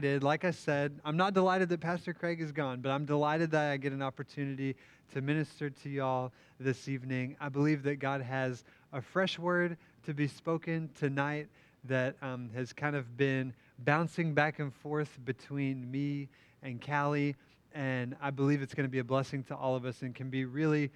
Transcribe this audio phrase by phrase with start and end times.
[0.00, 0.22] delighted.
[0.22, 3.72] Like I said, I'm not delighted that Pastor Craig is gone, but I'm delighted that
[3.72, 4.74] I get an opportunity
[5.12, 7.36] to minister to y'all this evening.
[7.42, 9.76] I believe that God has a fresh word
[10.06, 11.48] to be spoken tonight
[11.84, 16.28] that um, has kind of been bouncing back and forth between me
[16.62, 17.36] and Callie.
[17.74, 20.30] And I believe it's going to be a blessing to all of us and can
[20.30, 20.90] be really,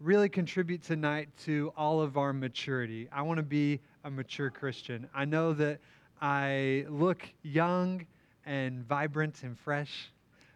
[0.00, 3.06] really contribute tonight to all of our maturity.
[3.12, 5.08] I want to be a mature Christian.
[5.14, 5.78] I know that
[6.20, 8.06] I look young
[8.46, 10.10] and vibrant and fresh,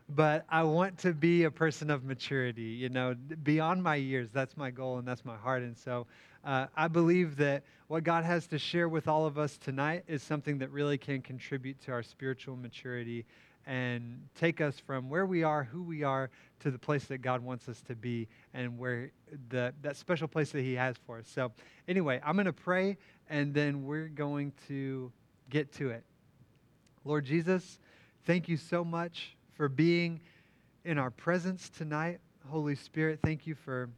[0.09, 4.31] but I want to be a person of maturity, you know, beyond my years.
[4.33, 5.63] That's my goal and that's my heart.
[5.63, 6.07] And so
[6.45, 10.23] uh, I believe that what God has to share with all of us tonight is
[10.23, 13.27] something that really can contribute to our spiritual maturity
[13.67, 17.43] and take us from where we are, who we are, to the place that God
[17.43, 19.11] wants us to be and where
[19.51, 21.29] the, that special place that He has for us.
[21.29, 21.53] So,
[21.87, 22.97] anyway, I'm going to pray
[23.29, 25.13] and then we're going to
[25.51, 26.03] get to it.
[27.09, 27.79] Lord Jesus,
[28.27, 30.21] thank you so much for being
[30.85, 32.21] in our presence tonight.
[32.51, 33.89] Holy Spirit, thank you for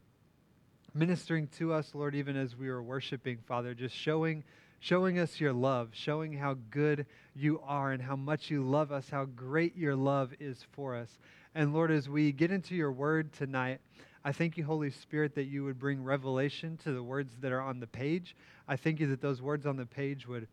[0.95, 4.45] ministering to us, Lord, even as we were worshiping, Father, just showing
[4.79, 9.11] showing us your love, showing how good you are and how much you love us,
[9.11, 11.19] how great your love is for us.
[11.57, 13.81] And Lord, as we get into your word tonight,
[14.25, 17.61] I thank you, Holy Spirit, that you would bring revelation to the words that are
[17.61, 18.37] on the page.
[18.69, 20.47] I thank you that those words on the page would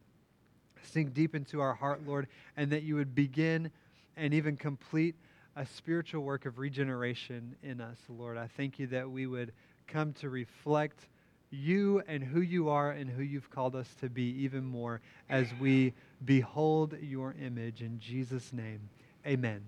[0.84, 3.72] sink deep into our heart, Lord, and that you would begin
[4.16, 5.16] and even complete
[5.56, 8.38] a spiritual work of regeneration in us, Lord.
[8.38, 9.52] I thank you that we would
[9.88, 11.08] come to reflect
[11.50, 15.48] you and who you are and who you've called us to be even more as
[15.60, 15.94] we
[16.26, 17.82] behold your image.
[17.82, 18.82] In Jesus' name,
[19.26, 19.62] amen.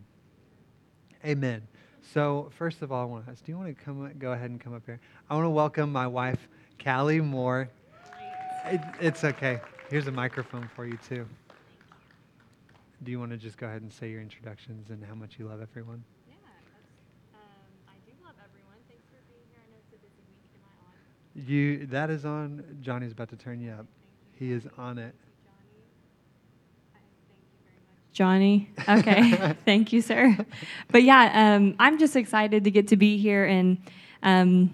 [1.25, 1.67] Amen.
[2.13, 4.49] So, first of all, I want to ask, do you want to come, go ahead
[4.49, 4.99] and come up here?
[5.29, 6.47] I want to welcome my wife,
[6.83, 7.69] Callie Moore.
[8.65, 9.59] It, it's okay.
[9.89, 11.25] Here's a microphone for you, too.
[13.03, 15.47] Do you want to just go ahead and say your introductions and how much you
[15.47, 16.03] love everyone?
[16.27, 16.35] Yeah,
[17.33, 17.39] um,
[17.87, 18.77] I do love everyone.
[18.87, 19.57] Thanks for being here.
[19.65, 20.45] I know it's a busy week.
[20.53, 21.47] Am I on?
[21.47, 22.63] You that is on.
[22.81, 23.87] Johnny's about to turn you up.
[24.37, 25.15] He is on it.
[28.13, 28.69] Johnny.
[28.87, 29.55] Okay.
[29.65, 30.37] Thank you, sir.
[30.91, 33.45] But yeah, um, I'm just excited to get to be here.
[33.45, 33.77] And
[34.21, 34.71] um,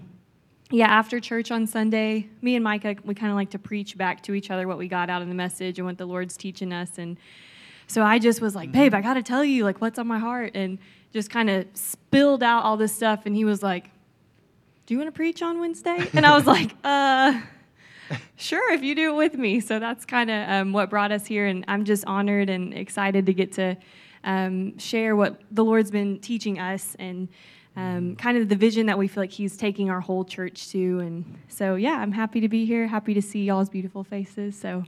[0.76, 4.22] yeah, after church on Sunday, me and Micah, we kind of like to preach back
[4.24, 6.74] to each other what we got out of the message and what the Lord's teaching
[6.74, 6.98] us.
[6.98, 7.18] And
[7.88, 10.20] so I just was like, babe, I got to tell you, like, what's on my
[10.20, 10.52] heart.
[10.54, 10.78] And
[11.14, 13.22] just kind of spilled out all this stuff.
[13.26, 13.90] And he was like,
[14.86, 16.10] do you want to preach on Wednesday?
[16.14, 17.40] And I was like, uh,
[18.36, 19.62] sure, if you do it with me.
[19.62, 21.46] So that's kind of um, what brought us here.
[21.46, 23.78] And I'm just honored and excited to get to
[24.26, 27.30] um, share what the Lord's been teaching us and
[27.76, 31.00] um, kind of the vision that we feel like He's taking our whole church to.
[31.00, 34.58] And so, yeah, I'm happy to be here, happy to see y'all's beautiful faces.
[34.58, 34.84] So,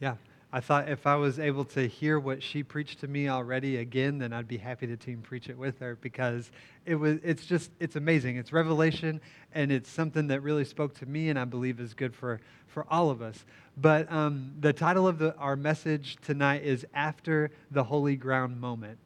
[0.00, 0.16] yeah.
[0.54, 4.18] I thought if I was able to hear what she preached to me already again,
[4.18, 6.52] then I'd be happy to team preach it with her because
[6.86, 8.36] it was it's just it's amazing.
[8.36, 9.20] It's revelation
[9.52, 12.86] and it's something that really spoke to me and I believe is good for for
[12.88, 13.44] all of us.
[13.76, 18.98] But um, the title of the, our message tonight is After the Holy Ground Moment.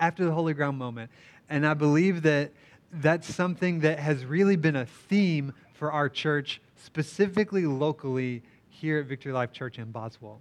[0.00, 1.12] After the Holy Ground Moment.
[1.48, 2.52] And I believe that
[2.92, 9.06] that's something that has really been a theme for our church, specifically locally here at
[9.06, 10.40] Victory Life Church in Boswell.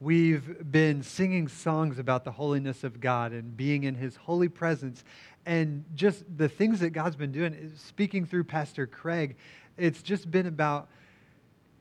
[0.00, 5.04] We've been singing songs about the holiness of God and being in His holy presence.
[5.46, 9.36] And just the things that God's been doing, speaking through Pastor Craig,
[9.76, 10.88] it's just been about,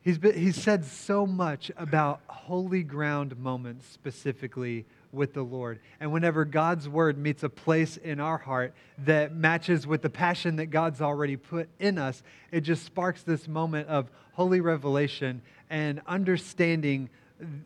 [0.06, 5.80] he's, been, he's said so much about holy ground moments specifically with the Lord.
[6.00, 10.58] And whenever God's word meets a place in our heart that matches with the passion
[10.58, 16.02] that God's already put in us, it just sparks this moment of holy revelation and
[16.06, 17.10] understanding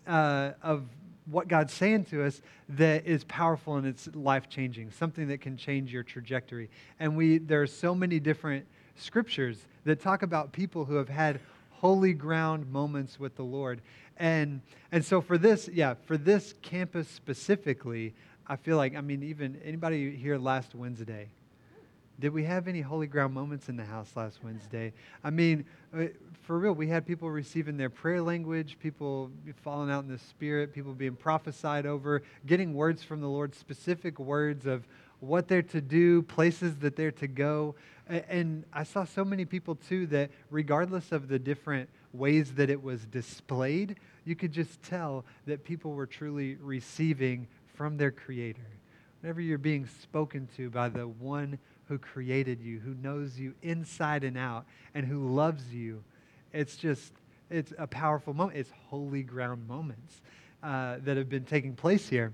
[0.07, 0.85] uh, of
[1.25, 5.57] what God's saying to us that is powerful and it's life changing, something that can
[5.57, 6.69] change your trajectory.
[6.99, 8.65] And we there are so many different
[8.95, 11.39] scriptures that talk about people who have had
[11.79, 13.81] holy ground moments with the Lord.
[14.17, 14.61] And
[14.91, 18.13] and so for this, yeah, for this campus specifically,
[18.47, 21.29] I feel like I mean even anybody here last Wednesday,
[22.19, 24.91] did we have any holy ground moments in the house last Wednesday?
[25.23, 25.63] I mean,
[25.97, 26.05] uh,
[26.43, 29.31] for real, we had people receiving their prayer language, people
[29.63, 34.19] falling out in the spirit, people being prophesied over, getting words from the Lord, specific
[34.19, 34.85] words of
[35.19, 37.75] what they're to do, places that they're to go.
[38.07, 42.81] And I saw so many people too that, regardless of the different ways that it
[42.81, 48.61] was displayed, you could just tell that people were truly receiving from their Creator.
[49.21, 54.23] Whenever you're being spoken to by the one who created you, who knows you inside
[54.23, 56.03] and out, and who loves you.
[56.53, 57.11] It's just,
[57.49, 58.57] it's a powerful moment.
[58.57, 60.21] It's holy ground moments
[60.63, 62.31] uh, that have been taking place here.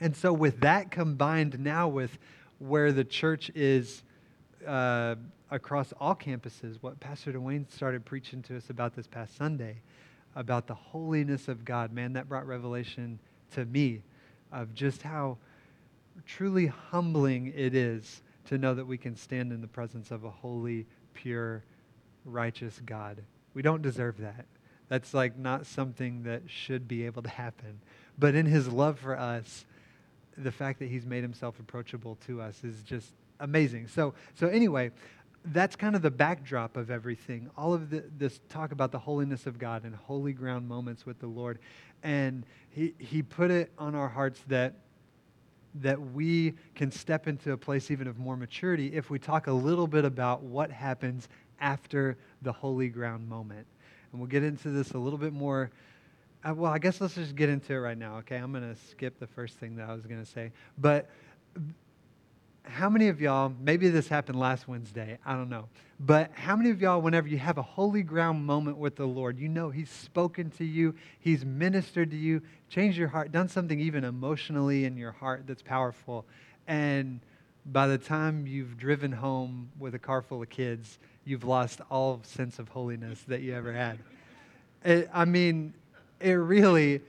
[0.00, 2.18] And so, with that combined now with
[2.58, 4.02] where the church is
[4.66, 5.16] uh,
[5.50, 9.80] across all campuses, what Pastor Duane started preaching to us about this past Sunday,
[10.36, 13.18] about the holiness of God, man, that brought revelation
[13.52, 14.02] to me
[14.52, 15.38] of just how
[16.26, 20.30] truly humbling it is to know that we can stand in the presence of a
[20.30, 21.62] holy, pure,
[22.24, 23.22] righteous God.
[23.54, 24.46] We don't deserve that.
[24.88, 27.80] That's like not something that should be able to happen.
[28.18, 29.66] But in his love for us,
[30.42, 33.88] the fact that he's made himself approachable to us is just amazing.
[33.88, 34.90] So, so anyway,
[35.46, 37.50] that's kind of the backdrop of everything.
[37.56, 41.18] All of the, this talk about the holiness of God and holy ground moments with
[41.20, 41.58] the Lord.
[42.02, 44.74] And he, he put it on our hearts that,
[45.76, 49.52] that we can step into a place even of more maturity if we talk a
[49.52, 51.28] little bit about what happens
[51.60, 53.66] after the holy ground moment.
[54.12, 55.70] And we'll get into this a little bit more
[56.44, 58.36] uh, well, I guess let's just get into it right now, okay?
[58.36, 60.52] I'm going to skip the first thing that I was going to say.
[60.78, 61.10] But
[62.62, 65.68] how many of y'all, maybe this happened last Wednesday, I don't know,
[65.98, 69.38] but how many of y'all, whenever you have a holy ground moment with the Lord,
[69.38, 73.80] you know He's spoken to you, He's ministered to you, changed your heart, done something
[73.80, 76.26] even emotionally in your heart that's powerful,
[76.66, 77.20] and
[77.66, 82.20] by the time you've driven home with a car full of kids, you've lost all
[82.22, 83.98] sense of holiness that you ever had.
[84.84, 85.74] It, I mean,
[86.20, 87.00] it really,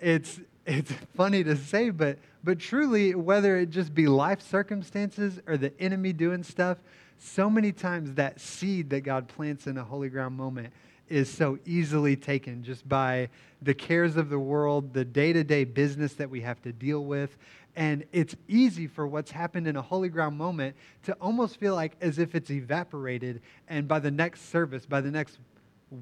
[0.00, 5.56] it's, it's funny to say, but, but truly, whether it just be life circumstances or
[5.56, 6.78] the enemy doing stuff,
[7.18, 10.72] so many times that seed that God plants in a holy ground moment
[11.08, 13.28] is so easily taken just by
[13.62, 17.04] the cares of the world, the day to day business that we have to deal
[17.04, 17.36] with.
[17.76, 21.96] And it's easy for what's happened in a holy ground moment to almost feel like
[22.00, 23.40] as if it's evaporated.
[23.68, 25.38] And by the next service, by the next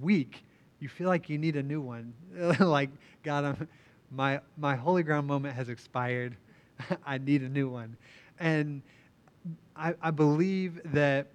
[0.00, 0.42] week,
[0.80, 2.12] you feel like you need a new one.
[2.60, 2.90] like,
[3.22, 3.68] God, I'm,
[4.10, 6.36] my, my holy ground moment has expired.
[7.06, 7.96] I need a new one.
[8.38, 8.82] And
[9.74, 11.28] I, I believe that,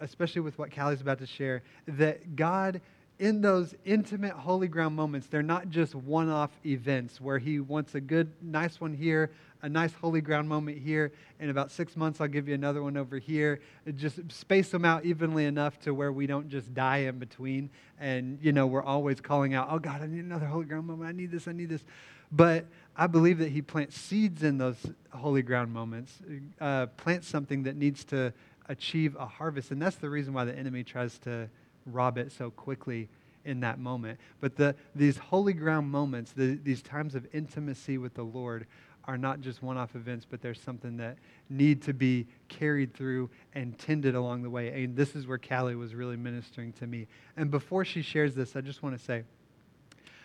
[0.00, 2.80] especially with what Callie's about to share, that God
[3.18, 7.94] in those intimate holy ground moments, they're not just one off events where He wants
[7.94, 9.30] a good, nice one here,
[9.62, 11.12] a nice holy ground moment here.
[11.40, 13.60] In about six months, I'll give you another one over here.
[13.96, 17.70] Just space them out evenly enough to where we don't just die in between.
[17.98, 21.08] And, you know, we're always calling out, oh God, I need another holy ground moment.
[21.08, 21.84] I need this, I need this.
[22.32, 22.66] But
[22.96, 24.78] I believe that He plants seeds in those
[25.10, 26.18] holy ground moments,
[26.60, 28.32] uh, plants something that needs to
[28.68, 29.70] achieve a harvest.
[29.70, 31.48] And that's the reason why the enemy tries to
[31.86, 33.08] rob it so quickly
[33.44, 34.18] in that moment.
[34.40, 38.66] But the, these holy ground moments, the, these times of intimacy with the Lord,
[39.06, 41.16] are not just one off events, but there's something that
[41.48, 44.82] need to be carried through and tended along the way.
[44.82, 47.06] And this is where Callie was really ministering to me.
[47.36, 49.22] And before she shares this, I just want to say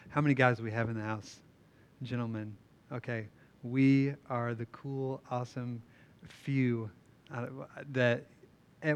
[0.09, 1.39] how many guys we have in the house?
[2.03, 2.55] Gentlemen,
[2.91, 3.27] okay,
[3.63, 5.81] we are the cool, awesome
[6.27, 6.89] few
[7.91, 8.25] that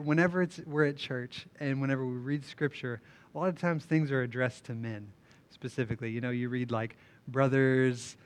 [0.03, 3.01] whenever it's, we're at church and whenever we read scripture,
[3.33, 5.07] a lot of times things are addressed to men
[5.51, 6.09] specifically.
[6.09, 6.97] You know, you read like
[7.27, 8.17] brothers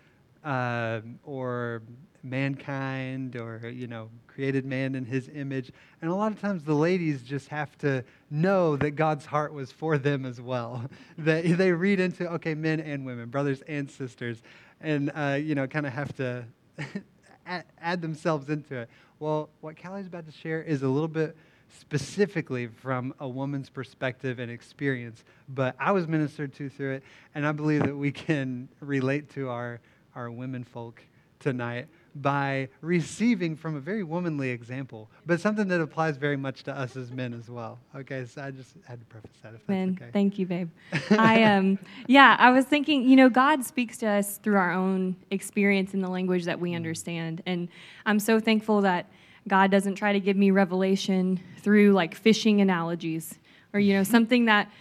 [0.44, 1.81] uh, or
[2.24, 5.72] mankind or, you know, created man in his image.
[6.01, 9.72] And a lot of times the ladies just have to know that God's heart was
[9.72, 10.84] for them as well.
[11.17, 14.41] that they read into, okay, men and women, brothers and sisters,
[14.81, 16.46] and, uh, you know, kind of have to
[17.46, 18.89] add themselves into it.
[19.19, 21.36] Well, what Callie's about to share is a little bit
[21.77, 27.03] specifically from a woman's perspective and experience, but I was ministered to through it,
[27.36, 29.79] and I believe that we can relate to our,
[30.16, 31.01] our women folk
[31.39, 36.78] tonight by receiving from a very womanly example, but something that applies very much to
[36.78, 37.80] us as men as well.
[37.96, 39.54] Okay, so I just had to preface that.
[39.54, 40.10] If Man, okay.
[40.12, 40.70] thank you, babe.
[41.12, 45.16] I um, yeah, I was thinking, you know, God speaks to us through our own
[45.32, 46.75] experience in the language that we mm.
[46.75, 47.70] understand, and
[48.06, 49.10] I'm so thankful that
[49.48, 53.38] God doesn't try to give me revelation through like fishing analogies
[53.74, 54.72] or, you know, something that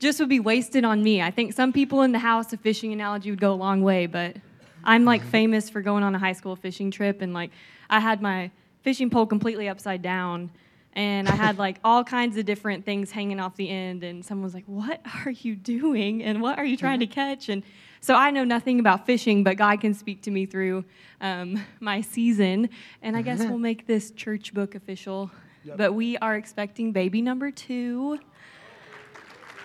[0.00, 1.22] just would be wasted on me.
[1.22, 4.06] I think some people in the house, a fishing analogy would go a long way,
[4.06, 4.36] but
[4.84, 5.30] I'm like mm-hmm.
[5.30, 7.50] famous for going on a high school fishing trip and like
[7.90, 8.50] I had my
[8.82, 10.50] fishing pole completely upside down
[10.94, 14.44] and I had like all kinds of different things hanging off the end and someone
[14.44, 16.22] was like, "What are you doing?
[16.22, 17.62] And what are you trying to catch?" And
[18.00, 20.84] so I know nothing about fishing, but God can speak to me through
[21.20, 22.68] um, my season.
[23.02, 25.30] And I guess we'll make this church book official.
[25.64, 25.78] Yep.
[25.78, 28.18] But we are expecting baby number two.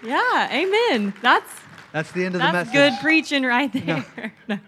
[0.01, 1.13] Yeah, amen.
[1.21, 1.51] That's
[1.91, 2.73] that's the end of the message.
[2.73, 4.33] That's good preaching right there.
[4.47, 4.59] No.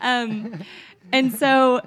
[0.00, 0.64] um,
[1.12, 1.80] and so,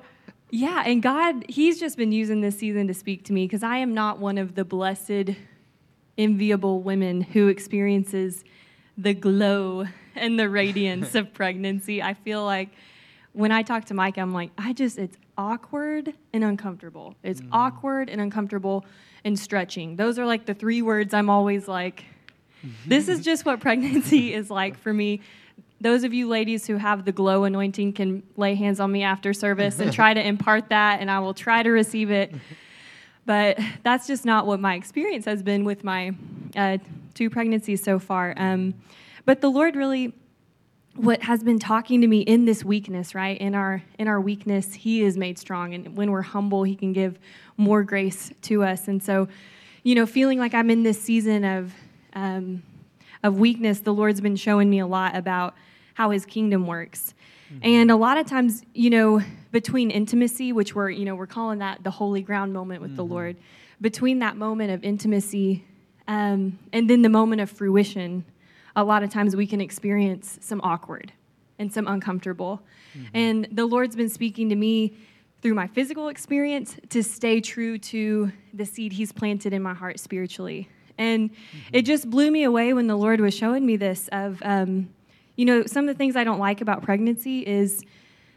[0.50, 3.78] yeah, and God, He's just been using this season to speak to me because I
[3.78, 5.32] am not one of the blessed,
[6.18, 8.44] enviable women who experiences
[8.98, 12.02] the glow and the radiance of pregnancy.
[12.02, 12.70] I feel like
[13.34, 17.16] when I talk to Mike, I'm like, I just, it's awkward and uncomfortable.
[17.24, 17.50] It's mm.
[17.52, 18.86] awkward and uncomfortable
[19.24, 19.96] and stretching.
[19.96, 22.06] Those are like the three words I'm always like,
[22.86, 25.22] this is just what pregnancy is like for me.
[25.80, 29.34] Those of you ladies who have the glow anointing can lay hands on me after
[29.34, 32.34] service and try to impart that, and I will try to receive it.
[33.26, 36.14] But that's just not what my experience has been with my
[36.56, 36.78] uh,
[37.16, 38.34] two pregnancies so far.
[38.38, 38.76] Um,
[39.26, 40.14] but the Lord really
[40.96, 44.74] what has been talking to me in this weakness right in our in our weakness
[44.74, 47.18] he is made strong and when we're humble he can give
[47.56, 49.28] more grace to us and so
[49.84, 51.74] you know feeling like i'm in this season of
[52.14, 52.64] um,
[53.24, 55.56] of weakness the lord's been showing me a lot about
[55.94, 57.14] how his kingdom works
[57.52, 57.60] mm-hmm.
[57.64, 61.60] and a lot of times you know between intimacy which we're you know we're calling
[61.60, 62.98] that the holy ground moment with mm-hmm.
[62.98, 63.38] the lord
[63.80, 65.66] between that moment of intimacy
[66.08, 68.26] um, and then the moment of fruition
[68.76, 71.12] a lot of times we can experience some awkward
[71.60, 72.62] and some uncomfortable.
[72.98, 73.06] Mm-hmm.
[73.14, 74.98] And the Lord's been speaking to me
[75.42, 80.00] through my physical experience to stay true to the seed He's planted in my heart
[80.00, 80.70] spiritually.
[81.02, 81.58] And mm-hmm.
[81.74, 84.90] it just blew me away when the Lord was showing me this of, um,
[85.36, 87.84] you know, some of the things I don't like about pregnancy is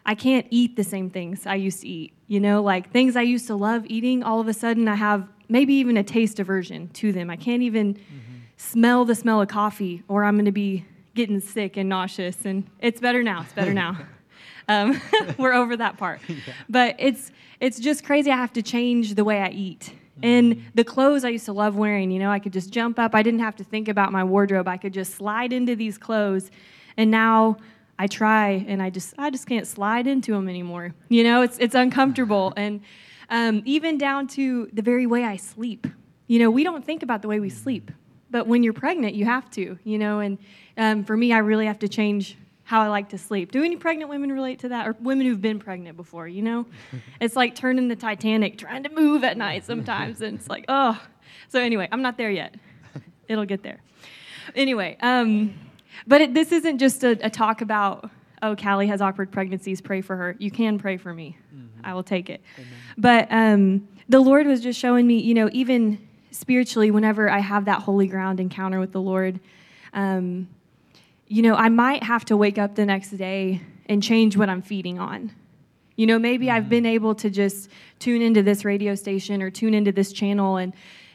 [0.07, 2.13] I can't eat the same things I used to eat.
[2.27, 5.29] You know, like things I used to love eating, all of a sudden I have
[5.49, 7.31] maybe even a taste aversion to them.
[7.31, 11.41] I can't even mm-hmm smell the smell of coffee or I'm going to be getting
[11.41, 12.45] sick and nauseous.
[12.45, 13.43] And it's better now.
[13.43, 13.99] It's better now.
[14.69, 15.01] um,
[15.39, 16.21] we're over that part.
[16.29, 16.53] Yeah.
[16.69, 17.31] But it's
[17.61, 18.31] it's just crazy.
[18.31, 19.95] I have to change the way I eat.
[20.23, 23.15] And the clothes I used to love wearing, you know, I could just jump up.
[23.15, 24.69] I didn't have to think about my wardrobe.
[24.69, 26.51] I could just slide into these clothes.
[26.97, 27.57] And now
[27.99, 30.95] I try and I just I just can't slide into them anymore.
[31.09, 32.81] You know, it's it's uncomfortable and
[33.31, 35.87] um, even down to the very way I sleep.
[36.27, 37.91] You know, we don't think about the way we sleep
[38.35, 40.19] but when you're pregnant, you have to, you know.
[40.19, 40.39] And
[40.77, 43.53] um, for me, I really have to change how I like to sleep.
[43.53, 46.27] Do any pregnant women relate to that, or women who've been pregnant before?
[46.27, 46.67] You know,
[47.21, 51.01] it's like turning the Titanic, trying to move at night sometimes, and it's like, oh.
[51.49, 52.55] So anyway, I'm not there yet.
[53.29, 53.81] It'll get there.
[54.55, 55.55] Anyway, um,
[56.07, 58.11] but it, this isn't just a, a, talk about
[58.43, 59.81] oh, Callie has awkward pregnancies.
[59.81, 60.37] Pray for her.
[60.39, 61.37] You can pray for me.
[61.55, 61.87] Mm-hmm.
[61.87, 62.43] I will take it.
[62.59, 62.71] Amen.
[62.99, 65.99] But um, the Lord was just showing me, you know, even
[66.31, 69.41] spiritually, whenever I have that holy ground encounter with the Lord,
[69.93, 70.49] um,
[71.27, 74.63] you know, I might have to wake up the next day and change what I'm
[74.63, 75.33] feeding on.
[75.97, 76.51] You know, maybe.
[76.51, 80.57] I've been able to just tune into this radio station or tune into this channel
[80.57, 80.73] and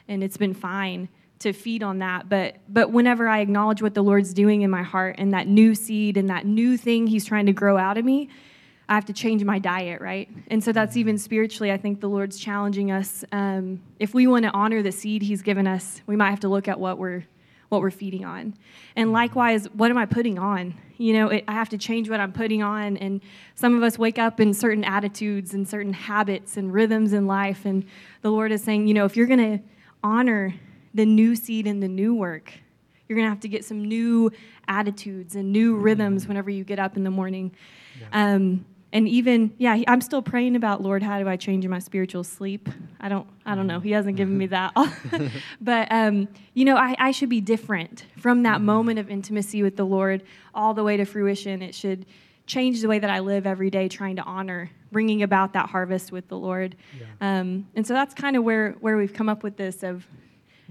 [0.08, 1.08] and it's been fine
[1.40, 2.28] to feed on that.
[2.28, 5.74] But but whenever I acknowledge what the Lord's doing in my heart and that new
[5.74, 8.30] seed and that new thing he's trying to grow out of me,
[8.88, 10.28] I have to change my diet, right?
[10.48, 13.24] And so that's even spiritually, I think the Lord's challenging us.
[13.30, 16.48] Um, if we want to honor the seed He's given us, we might have to
[16.48, 17.24] look at what we're
[17.70, 18.54] what we're feeding on.
[18.96, 20.74] And likewise, what am I putting on?
[20.98, 22.96] You know, it, I have to change what I'm putting on.
[22.98, 23.22] And
[23.54, 27.64] some of us wake up in certain attitudes and certain habits and rhythms in life.
[27.64, 27.86] And
[28.22, 29.64] the Lord is saying, you know, if you're going to
[30.02, 30.54] honor
[30.92, 32.52] the new seed and the new work,
[33.08, 34.30] you're going to have to get some new
[34.68, 37.52] attitudes and new rhythms whenever you get up in the morning.
[38.00, 38.34] Yeah.
[38.34, 42.24] Um, and even yeah i'm still praying about lord how do i change my spiritual
[42.24, 42.68] sleep
[43.00, 44.72] i don't i don't know he hasn't given me that
[45.60, 48.66] but um, you know I, I should be different from that mm-hmm.
[48.66, 50.22] moment of intimacy with the lord
[50.54, 52.06] all the way to fruition it should
[52.46, 56.10] change the way that i live every day trying to honor bringing about that harvest
[56.10, 57.40] with the lord yeah.
[57.40, 60.06] um, and so that's kind of where where we've come up with this of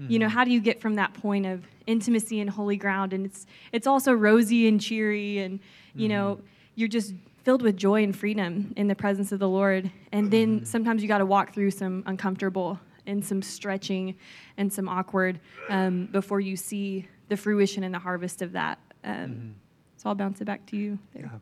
[0.08, 0.34] you know mm-hmm.
[0.34, 3.86] how do you get from that point of intimacy and holy ground and it's it's
[3.86, 5.60] also rosy and cheery and
[5.94, 6.16] you mm-hmm.
[6.16, 6.40] know
[6.74, 7.12] you're just
[7.42, 9.90] filled with joy and freedom in the presence of the Lord.
[10.12, 10.64] And then mm-hmm.
[10.64, 14.14] sometimes you got to walk through some uncomfortable and some stretching
[14.56, 18.78] and some awkward um, before you see the fruition and the harvest of that.
[19.04, 19.50] Um, mm-hmm.
[19.96, 20.98] So I'll bounce it back to you.
[21.14, 21.24] There.
[21.24, 21.38] Yeah.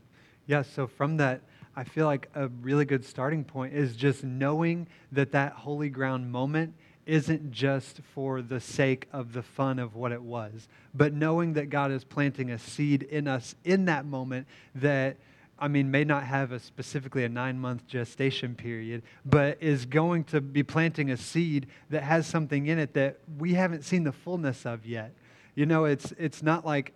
[0.47, 0.63] Yeah.
[0.63, 1.43] So from that,
[1.77, 6.31] I feel like a really good starting point is just knowing that that holy ground
[6.31, 6.75] moment
[7.07, 11.71] isn't just for the sake of the fun of what it was, but knowing that
[11.71, 15.17] God is planting a seed in us in that moment that
[15.61, 20.25] I mean, may not have a specifically a nine month gestation period, but is going
[20.25, 24.13] to be planting a seed that has something in it that we haven't seen the
[24.13, 25.15] fullness of yet.
[25.55, 26.93] You know, it's, it's not like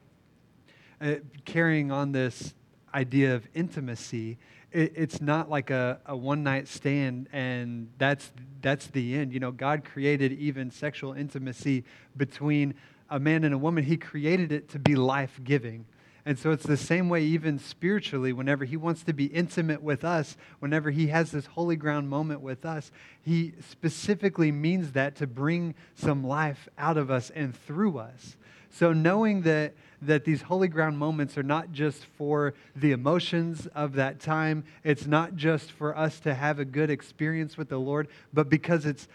[1.01, 2.55] uh, carrying on this
[2.95, 4.39] idea of intimacy.
[4.71, 9.33] It, it's not like a, a one night stand and that's, that's the end.
[9.33, 11.85] You know, God created even sexual intimacy
[12.17, 12.75] between
[13.11, 15.85] a man and a woman, He created it to be life giving.
[16.25, 20.05] And so it's the same way, even spiritually, whenever He wants to be intimate with
[20.05, 25.27] us, whenever He has this holy ground moment with us, He specifically means that to
[25.27, 28.37] bring some life out of us and through us.
[28.71, 33.95] So knowing that that these holy ground moments are not just for the emotions of
[33.95, 38.09] that time, it's not just for us to have a good experience with the Lord,
[38.33, 39.07] but because it's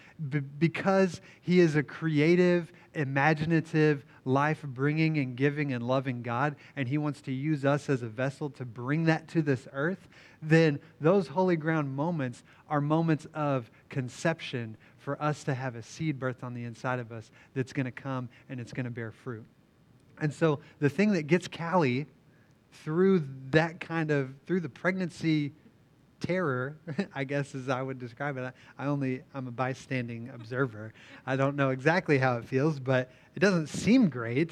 [0.57, 7.21] because he is a creative, imaginative, life-bringing and giving and loving God and he wants
[7.21, 10.09] to use us as a vessel to bring that to this earth,
[10.41, 16.19] then those holy ground moments are moments of conception for us to have a seed
[16.19, 19.11] birthed on the inside of us that's going to come and it's going to bear
[19.11, 19.45] fruit.
[20.19, 22.07] And so the thing that gets Callie
[22.83, 25.53] through that kind of, through the pregnancy
[26.19, 26.77] terror,
[27.15, 28.53] I guess as I would describe it.
[28.77, 30.93] I only, I'm a bystanding observer.
[31.25, 34.51] I don't know exactly how it feels, but it doesn't seem great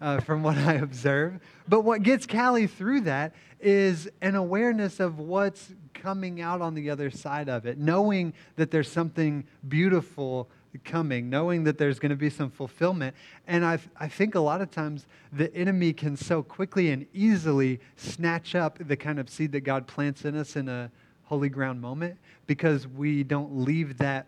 [0.00, 1.40] uh, from what I observe.
[1.68, 6.90] But what gets Callie through that is an awareness of what's coming out on the
[6.90, 10.48] other side of it, knowing that there's something beautiful
[10.82, 13.14] coming, knowing that there's going to be some fulfillment.
[13.46, 17.80] And I, I think a lot of times the enemy can so quickly and easily
[17.96, 20.90] snatch up the kind of seed that God plants in us in a
[21.24, 22.16] holy ground moment
[22.46, 24.26] because we don't leave that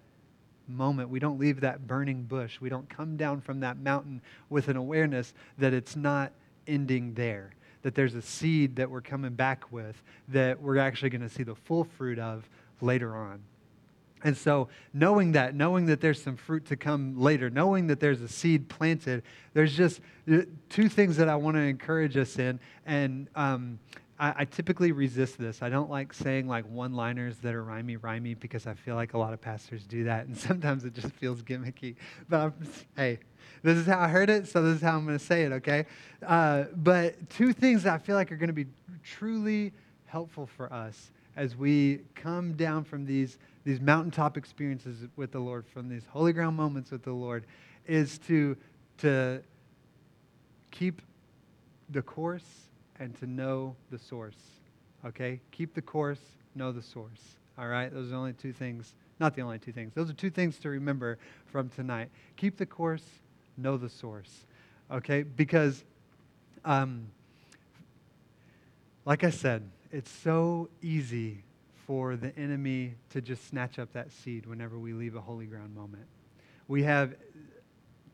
[0.69, 1.09] moment.
[1.09, 2.61] We don't leave that burning bush.
[2.61, 6.33] We don't come down from that mountain with an awareness that it's not
[6.67, 11.21] ending there, that there's a seed that we're coming back with that we're actually going
[11.21, 12.49] to see the full fruit of
[12.81, 13.41] later on.
[14.25, 18.23] And so, knowing that, knowing that there's some fruit to come later, knowing that there's
[18.23, 19.23] a seed planted,
[19.53, 20.01] there's just
[20.31, 20.39] uh,
[20.69, 22.59] two things that I want to encourage us in.
[22.87, 23.79] And um,
[24.19, 25.63] I, I, typically resist this.
[25.63, 29.15] I don't like saying like one liners that are rhymey, rhymey, because I feel like
[29.15, 30.27] a lot of pastors do that.
[30.27, 31.97] And sometimes it just feels gimmicky.
[32.29, 32.55] But I'm,
[32.97, 33.19] hey,
[33.63, 35.53] this is how I heard it, so this is how I'm going to say it,
[35.53, 35.87] okay?
[36.25, 38.67] Uh, but two things that I feel like are going to be
[39.05, 39.73] truly
[40.07, 45.67] helpful for us as we come down from these these mountaintop experiences with the Lord,
[45.67, 47.45] from these holy ground moments with the Lord,
[47.85, 48.57] is to,
[48.99, 49.43] to
[50.71, 51.03] keep
[51.91, 52.66] the course
[53.01, 54.37] and to know the source.
[55.05, 55.41] Okay?
[55.51, 56.21] Keep the course,
[56.55, 57.37] know the source.
[57.59, 57.93] All right?
[57.93, 58.95] Those are the only two things.
[59.19, 59.93] Not the only two things.
[59.95, 62.11] Those are two things to remember from tonight.
[62.37, 63.05] Keep the course,
[63.57, 64.47] know the source.
[64.91, 65.23] Okay?
[65.23, 65.85] Because,
[66.65, 67.07] um,
[69.05, 71.43] like I said, it's so easy
[71.87, 75.75] for the enemy to just snatch up that seed whenever we leave a holy ground
[75.75, 76.05] moment.
[76.69, 77.15] We have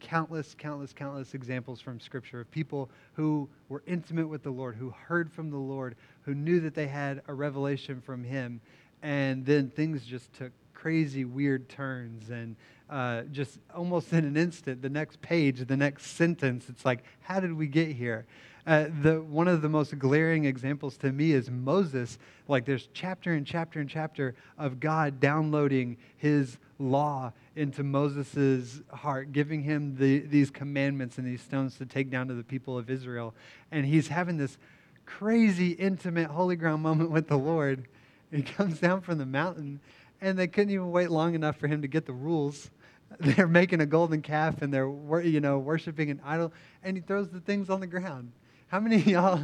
[0.02, 4.90] countless, countless, countless examples from Scripture of people who were intimate with the Lord, who
[4.90, 8.60] heard from the Lord, who knew that they had a revelation from Him,
[9.02, 12.56] and then things just took crazy, weird turns, and
[12.90, 17.40] uh, just almost in an instant, the next page, the next sentence, it's like, how
[17.40, 18.26] did we get here?
[18.64, 22.18] Uh, the, one of the most glaring examples to me is Moses.
[22.46, 29.32] Like there's chapter and chapter and chapter of God downloading his law into Moses' heart,
[29.32, 32.88] giving him the, these commandments and these stones to take down to the people of
[32.88, 33.34] Israel.
[33.72, 34.56] And he's having this
[35.06, 37.88] crazy, intimate, holy ground moment with the Lord.
[38.30, 39.80] He comes down from the mountain,
[40.20, 42.70] and they couldn't even wait long enough for him to get the rules.
[43.20, 44.88] They're making a golden calf and they're
[45.20, 48.32] you know worshiping an idol, and he throws the things on the ground.
[48.72, 49.38] How many y'all,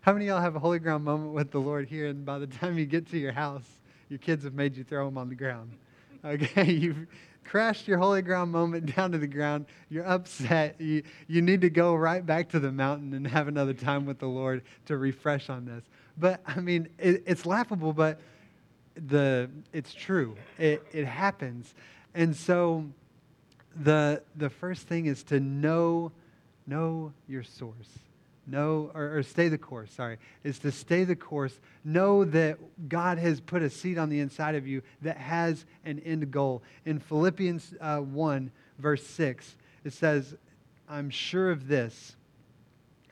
[0.00, 2.48] how many y'all have a holy ground moment with the Lord here, and by the
[2.48, 3.62] time you get to your house,
[4.08, 5.70] your kids have made you throw them on the ground?
[6.24, 7.06] Okay, you've
[7.44, 9.66] crashed your holy ground moment down to the ground.
[9.90, 10.80] You're upset.
[10.80, 14.18] You, you need to go right back to the mountain and have another time with
[14.18, 15.84] the Lord to refresh on this.
[16.18, 18.18] But I mean, it, it's laughable, but
[18.96, 20.34] the it's true.
[20.58, 21.72] It, it happens.
[22.12, 22.86] And so
[23.76, 26.10] the the first thing is to know
[26.66, 28.00] know your source
[28.46, 31.58] know or, or, stay the course sorry is to stay the course.
[31.84, 36.00] Know that god has put a seed on the inside of you that has an
[36.00, 36.62] end goal.
[36.84, 40.34] In philippians uh, 1 verse 6 it says
[40.88, 42.16] i'm sure of this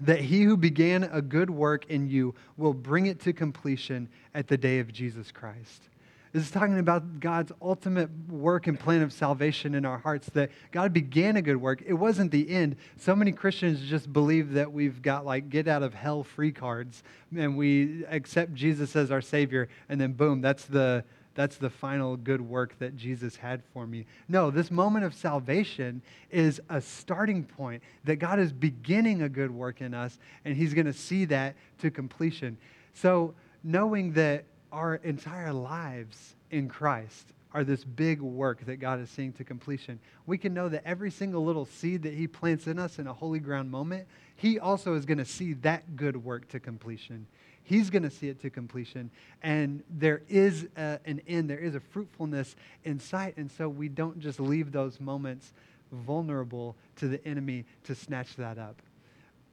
[0.01, 4.49] that he who began a good work in you will bring it to completion at
[4.49, 5.89] the day of jesus christ
[6.33, 10.51] this is talking about God's ultimate work and plan of salvation in our hearts, that
[10.71, 11.83] God began a good work.
[11.87, 12.77] It wasn't the end.
[12.97, 17.03] So many Christians just believe that we've got like get out of hell free cards
[17.37, 22.17] and we accept Jesus as our Savior, and then boom, that's the that's the final
[22.17, 24.07] good work that Jesus had for me.
[24.29, 29.51] No, this moment of salvation is a starting point that God is beginning a good
[29.51, 32.59] work in us, and He's going to see that to completion.
[32.95, 39.11] So, knowing that our entire lives in Christ are this big work that God is
[39.11, 40.01] seeing to completion.
[40.27, 43.13] We can know that every single little seed that He plants in us in a
[43.13, 47.27] holy ground moment, He also is going to see that good work to completion.
[47.65, 49.11] He's going to see it to completion.
[49.43, 53.37] And there is a, an end, there is a fruitfulness in sight.
[53.37, 55.53] And so we don't just leave those moments
[55.93, 58.81] vulnerable to the enemy to snatch that up.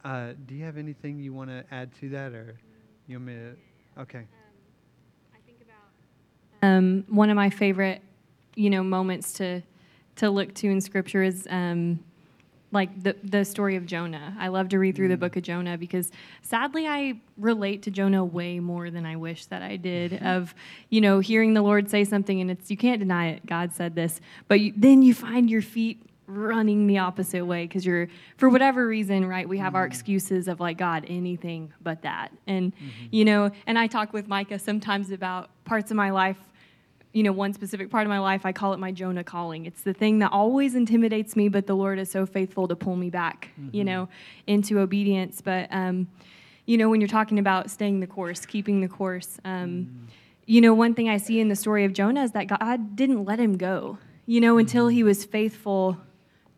[0.02, 2.56] Uh, do you have anything you want to add to that, or
[3.06, 4.00] you want me to?
[4.00, 4.26] Okay.
[6.62, 8.02] Um, one of my favorite,
[8.54, 9.62] you know, moments to
[10.16, 12.00] to look to in Scripture is um,
[12.72, 14.36] like the the story of Jonah.
[14.38, 15.20] I love to read through the Mm.
[15.20, 19.62] book of Jonah because sadly I relate to Jonah way more than I wish that
[19.62, 20.22] I did.
[20.22, 20.54] of
[20.90, 23.46] you know hearing the Lord say something and it's you can't deny it.
[23.46, 27.84] God said this, but you, then you find your feet running the opposite way because
[27.84, 32.30] you're for whatever reason right we have our excuses of like god anything but that
[32.46, 32.72] and
[33.10, 36.36] you know and i talk with micah sometimes about parts of my life
[37.12, 39.66] you know, one specific part of my life, I call it my Jonah calling.
[39.66, 42.94] It's the thing that always intimidates me, but the Lord is so faithful to pull
[42.94, 44.08] me back, you know,
[44.46, 45.40] into obedience.
[45.40, 46.06] But, um,
[46.66, 50.06] you know, when you're talking about staying the course, keeping the course, um,
[50.46, 53.24] you know, one thing I see in the story of Jonah is that God didn't
[53.24, 55.96] let him go, you know, until he was faithful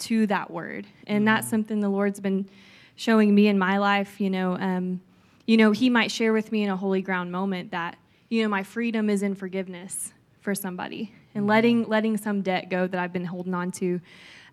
[0.01, 0.87] to that word.
[1.07, 2.49] And that's something the Lord's been
[2.95, 4.59] showing me in my life, you know.
[4.59, 5.01] Um,
[5.47, 7.97] you know, he might share with me in a holy ground moment that,
[8.29, 12.87] you know, my freedom is in forgiveness for somebody and letting letting some debt go
[12.87, 14.01] that I've been holding on to,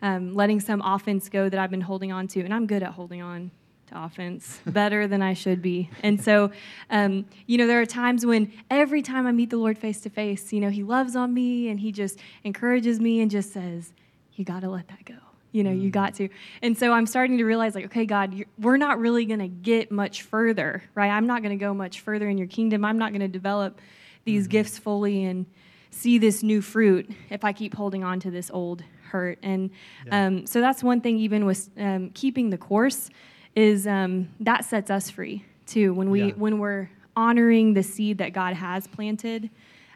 [0.02, 2.92] um, letting some offense go that I've been holding on to, and I'm good at
[2.92, 3.52] holding on
[3.88, 5.90] to offense better than I should be.
[6.04, 6.52] And so,
[6.90, 10.10] um, you know, there are times when every time I meet the Lord face to
[10.10, 13.92] face, you know, He loves on me and He just encourages me and just says,
[14.36, 15.16] "You got to let that go."
[15.52, 16.30] You know, you got to.
[16.62, 19.48] And so I'm starting to realize, like, okay, God, you're, we're not really going to
[19.48, 21.10] get much further, right?
[21.10, 22.86] I'm not going to go much further in your kingdom.
[22.86, 23.82] I'm not going to develop
[24.26, 25.48] these gifts fully and
[25.92, 29.40] see this new fruit if I keep holding on to this old hurt.
[29.42, 29.72] And
[30.06, 30.28] Yeah.
[30.28, 33.10] um, so that's one thing, even with um, keeping the course,
[33.56, 35.94] is um, that sets us free too.
[35.94, 36.32] When we Yeah.
[36.36, 39.50] when we're honoring the seed that God has planted,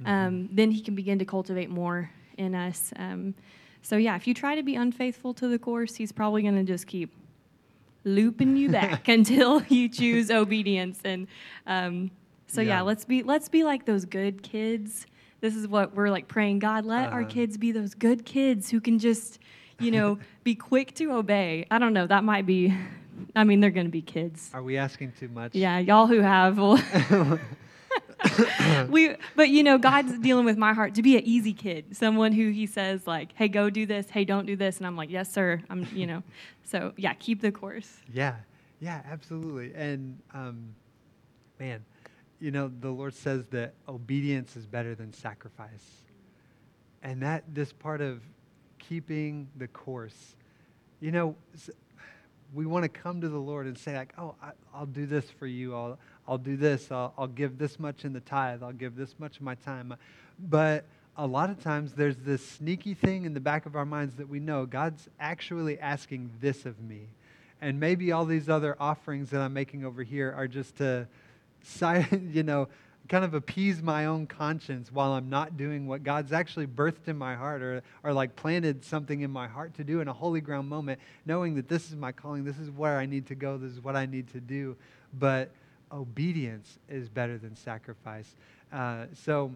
[0.06, 2.92] um, then He can begin to cultivate more in us.
[2.98, 3.36] Um,
[3.84, 6.64] so yeah, if you try to be unfaithful to the course, He's probably going to
[6.64, 7.14] just keep
[8.04, 11.00] looping you back until you choose obedience.
[11.06, 11.28] And
[11.68, 12.12] um,
[12.48, 12.68] so yeah.
[12.78, 12.82] Yeah.
[12.82, 15.06] let's be let's be like those good kids.
[15.44, 16.60] This is what we're like praying.
[16.60, 17.30] God, let our Uh-huh.
[17.30, 19.40] kids be those good kids who can just,
[19.78, 21.66] you know, be quick to obey.
[21.70, 22.08] I don't know.
[22.08, 22.74] That might be.
[23.36, 24.50] I mean, they're going to be kids.
[24.54, 25.54] Are we asking too much?
[25.54, 26.58] Yeah, y'all who have.
[26.58, 26.80] Will
[28.90, 32.32] we, but you know, God's dealing with my heart to be an easy kid, someone
[32.32, 34.10] who He says like, "Hey, go do this.
[34.10, 36.24] Hey, don't do this," and I'm like, "Yes, sir." I'm, you know,
[36.64, 37.98] so yeah, keep the course.
[38.14, 38.36] Yeah,
[38.80, 39.74] yeah, absolutely.
[39.76, 40.74] And um,
[41.60, 41.84] man,
[42.44, 46.04] you know, the Lord says that obedience is better than sacrifice.
[47.02, 48.22] And that this part of
[48.80, 50.36] keeping the course,
[51.00, 51.38] you know,
[52.54, 55.24] we want to come to the Lord and say like, "Oh, I, I'll do this
[55.40, 55.74] for you.
[55.74, 56.92] I'll I'll do this.
[56.92, 58.62] I'll, I'll give this much in the tithe.
[58.62, 59.96] I'll give this much of my time."
[60.38, 60.84] But
[61.16, 64.28] a lot of times there's this sneaky thing in the back of our minds that
[64.28, 67.08] we know God's actually asking this of me.
[67.62, 71.08] And maybe all these other offerings that I'm making over here are just to,
[72.12, 72.68] you know,
[73.10, 77.18] kind of appease my own conscience while I'm not doing what God's actually birthed in
[77.18, 80.42] my heart or, or like planted something in my heart to do in a holy
[80.42, 83.58] ground moment, knowing that this is my calling, this is where I need to go,
[83.58, 84.76] this is what I need to do.
[85.20, 85.52] But
[85.92, 88.36] obedience is better than sacrifice.
[88.72, 89.52] Uh, so,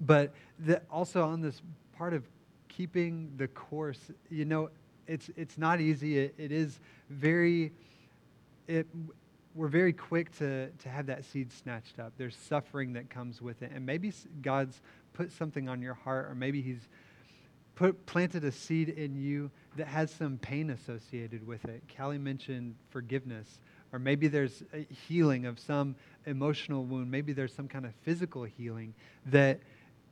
[0.00, 1.62] but the, also on this
[1.96, 2.24] part of
[2.68, 3.98] keeping the course,
[4.30, 4.70] you know,
[5.06, 6.18] it's it's not easy.
[6.18, 6.78] It, it is
[7.08, 7.72] very.
[8.66, 8.86] It
[9.54, 12.12] we're very quick to to have that seed snatched up.
[12.16, 14.80] There's suffering that comes with it, and maybe God's
[15.12, 16.88] put something on your heart, or maybe He's
[17.74, 21.82] put planted a seed in you that has some pain associated with it.
[21.96, 23.60] Callie mentioned forgiveness,
[23.92, 25.94] or maybe there's a healing of some
[26.26, 27.10] emotional wound.
[27.10, 28.94] Maybe there's some kind of physical healing
[29.26, 29.60] that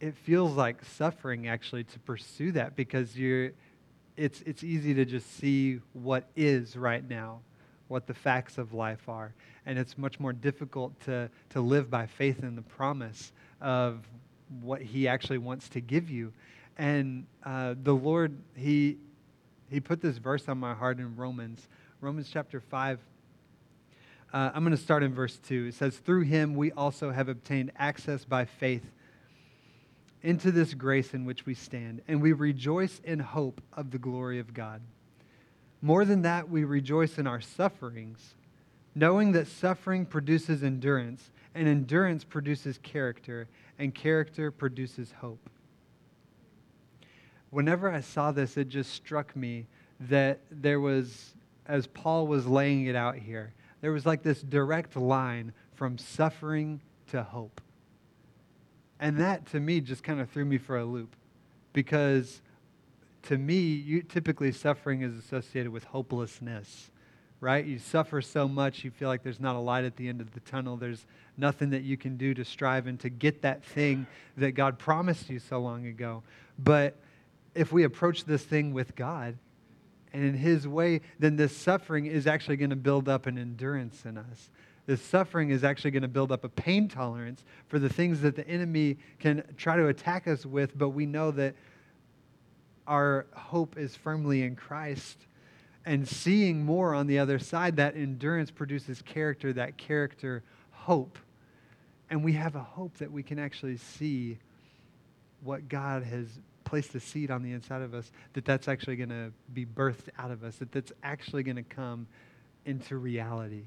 [0.00, 3.52] it feels like suffering actually to pursue that because you're
[4.16, 7.40] it's it's easy to just see what is right now
[7.88, 9.34] what the facts of life are.
[9.64, 14.06] And it's much more difficult to to live by faith in the promise of
[14.60, 16.32] what he actually wants to give you.
[16.78, 18.98] And uh, the lord he
[19.70, 21.66] he put this verse on my heart in romans
[22.00, 23.00] romans chapter 5
[24.32, 27.28] uh, i'm going to start in verse 2 it says through him we also have
[27.28, 28.92] obtained access by faith
[30.26, 34.40] into this grace in which we stand, and we rejoice in hope of the glory
[34.40, 34.82] of God.
[35.86, 38.34] More than that, we rejoice in our sufferings,
[38.96, 43.46] knowing that suffering produces endurance, and endurance produces character,
[43.78, 45.48] and character produces hope.
[47.50, 49.68] Whenever I saw this, it just struck me
[50.00, 54.96] that there was, as Paul was laying it out here, there was like this direct
[54.96, 56.80] line from suffering
[57.12, 57.60] to hope.
[58.98, 61.14] And that to me just kind of threw me for a loop
[61.72, 62.42] because
[63.26, 66.90] to me, you, typically suffering is associated with hopelessness,
[67.40, 67.64] right?
[67.64, 70.32] You suffer so much, you feel like there's not a light at the end of
[70.32, 70.76] the tunnel.
[70.76, 74.78] There's nothing that you can do to strive and to get that thing that God
[74.78, 76.22] promised you so long ago.
[76.58, 76.96] But
[77.54, 79.36] if we approach this thing with God
[80.12, 84.04] and in His way, then this suffering is actually going to build up an endurance
[84.04, 84.50] in us.
[84.86, 88.36] This suffering is actually going to build up a pain tolerance for the things that
[88.36, 91.56] the enemy can try to attack us with, but we know that
[92.86, 95.26] our hope is firmly in Christ.
[95.84, 101.18] And seeing more on the other side, that endurance produces character, that character, hope.
[102.10, 104.38] And we have a hope that we can actually see
[105.42, 106.26] what God has
[106.64, 110.08] placed a seed on the inside of us, that that's actually going to be birthed
[110.18, 112.06] out of us, that that's actually going to come
[112.64, 113.64] into reality.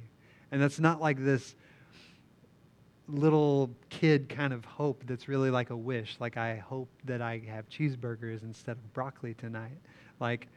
[0.51, 1.55] And that's not like this
[3.09, 6.17] little kid kind of hope that's really like a wish.
[6.19, 9.77] Like, I hope that I have cheeseburgers instead of broccoli tonight.
[10.19, 10.47] Like,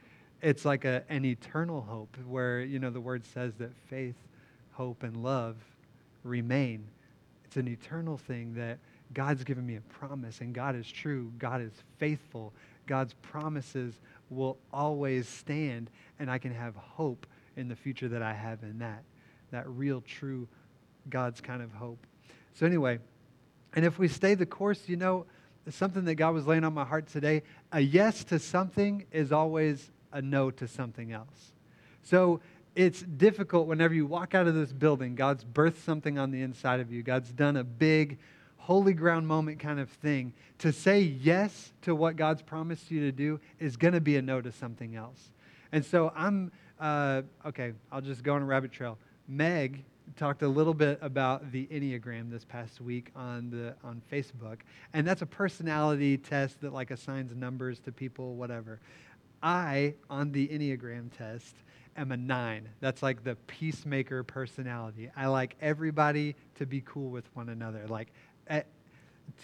[0.41, 4.15] it's like a, an eternal hope where, you know, the word says that faith,
[4.73, 5.55] hope, and love
[6.23, 6.85] remain.
[7.45, 8.77] It's an eternal thing that
[9.13, 11.31] God's given me a promise, and God is true.
[11.37, 12.53] God is faithful.
[12.87, 15.89] God's promises will always stand,
[16.19, 19.03] and I can have hope in the future that I have in that.
[19.51, 20.47] That real, true
[21.09, 22.05] God's kind of hope.
[22.53, 22.99] So, anyway,
[23.73, 25.25] and if we stay the course, you know,
[25.69, 29.91] something that God was laying on my heart today a yes to something is always
[30.11, 31.53] a no to something else.
[32.03, 32.41] So,
[32.75, 35.15] it's difficult whenever you walk out of this building.
[35.15, 38.17] God's birthed something on the inside of you, God's done a big,
[38.57, 40.33] holy ground moment kind of thing.
[40.59, 44.21] To say yes to what God's promised you to do is going to be a
[44.21, 45.31] no to something else.
[45.71, 48.97] And so I'm, uh, okay, I'll just go on a rabbit trail.
[49.27, 49.83] Meg
[50.15, 54.59] talked a little bit about the Enneagram this past week on the on Facebook,
[54.93, 58.79] and that's a personality test that like assigns numbers to people, whatever.
[59.41, 61.55] I on the Enneagram test
[61.97, 62.69] am a nine.
[62.79, 65.09] That's like the peacemaker personality.
[65.15, 67.85] I like everybody to be cool with one another.
[67.87, 68.09] Like,
[68.47, 68.67] at,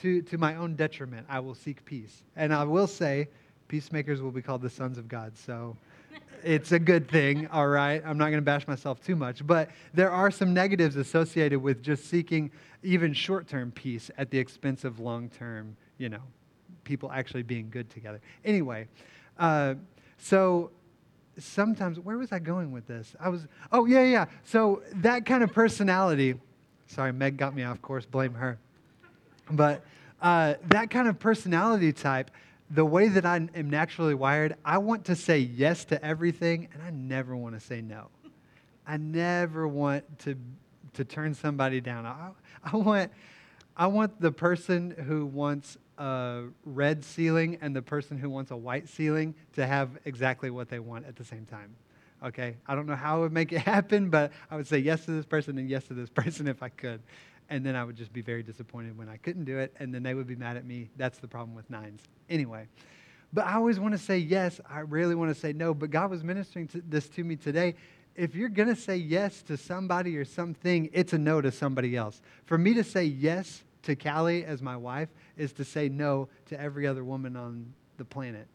[0.02, 3.28] to to my own detriment, I will seek peace, and I will say,
[3.68, 5.38] peacemakers will be called the sons of God.
[5.38, 5.78] So
[6.44, 8.02] it's a good thing, all right?
[8.06, 9.46] I'm not going to bash myself too much.
[9.46, 12.52] But there are some negatives associated with just seeking
[12.84, 16.22] even short term peace at the expense of long term, you know,
[16.84, 18.22] people actually being good together.
[18.44, 18.88] Anyway,
[19.38, 19.76] uh,
[20.18, 20.72] so
[21.38, 23.16] sometimes, where was I going with this?
[23.20, 24.26] I was, oh, yeah, yeah.
[24.44, 26.36] So that kind of personality,
[26.88, 28.58] sorry, Meg got me off course, blame her.
[29.52, 29.84] But
[30.22, 32.32] uh, that kind of personality type,
[32.72, 36.84] the way that I am naturally wired, I want to say yes to everything, and
[36.84, 38.08] I never want to say no.
[38.86, 40.36] I never want to
[40.94, 42.06] to turn somebody down.
[42.06, 42.32] I,
[42.64, 43.12] I want
[43.78, 48.58] I want the person who wants a red ceiling and the person who wants a
[48.58, 51.76] white ceiling to have exactly what they want at the same time.
[52.24, 52.58] Okay?
[52.68, 55.12] I don't know how I would make it happen, but I would say yes to
[55.12, 57.02] this person and yes to this person if I could.
[57.50, 60.04] And then I would just be very disappointed when I couldn't do it, and then
[60.04, 60.90] they would be mad at me.
[60.98, 62.04] That's the problem with nines.
[62.30, 62.68] Anyway,
[63.34, 64.60] but I always want to say yes.
[64.70, 65.74] I rarely want to say no.
[65.74, 67.76] But God was ministering to this to me today.
[68.16, 71.96] If you're going to say yes to somebody or something, it's a no to somebody
[71.96, 72.22] else.
[72.46, 76.60] For me to say yes to Callie as my wife is to say no to
[76.60, 78.48] every other woman on the planet.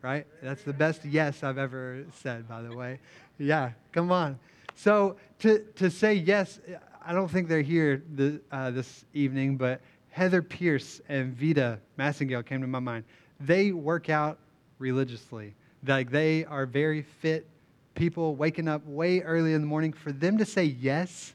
[0.00, 0.26] Right?
[0.42, 3.00] That's the best yes I've ever said, by the way.
[3.38, 4.38] Yeah, come on.
[4.76, 6.60] So to, to say yes,
[7.06, 12.44] I don't think they're here the, uh, this evening, but Heather Pierce and Vita Massengale
[12.44, 13.04] came to my mind.
[13.40, 14.38] They work out
[14.78, 15.54] religiously.
[15.86, 17.46] Like they are very fit
[17.94, 19.92] people waking up way early in the morning.
[19.92, 21.34] For them to say yes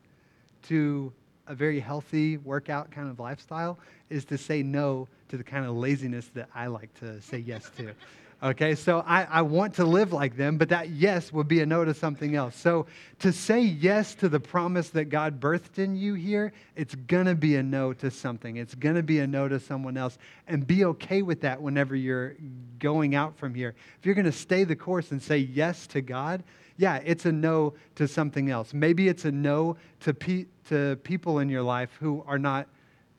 [0.64, 1.14] to
[1.46, 3.78] a very healthy workout kind of lifestyle
[4.10, 7.70] is to say no to the kind of laziness that I like to say yes
[7.78, 7.94] to.
[8.42, 11.66] Okay, so I, I want to live like them, but that yes would be a
[11.66, 12.56] no to something else.
[12.56, 12.86] So
[13.20, 17.58] to say yes to the promise that God birthed in you here, it's to be
[17.58, 18.56] a no to something.
[18.56, 20.18] It's to be a no to someone else.
[20.48, 22.36] And be okay with that whenever you're
[22.80, 23.76] going out from here.
[24.00, 26.42] If you're to stay the course and say yes to God,
[26.78, 28.74] yeah, it's a no to something else.
[28.74, 32.70] Maybe it's a no to, pe- to people in your life who are not